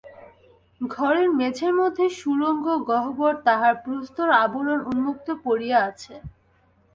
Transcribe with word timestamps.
ঘরের 0.81 1.27
মেঝের 1.31 1.73
মধ্যে 1.73 2.05
সুরঙ্গ-গহ্বর, 2.19 3.33
তাহার 3.45 3.73
প্রস্তর-আবরণ 3.83 4.79
উন্মুক্ত 4.91 5.27
পড়িয়া 5.43 5.77
আছে। 5.89 6.13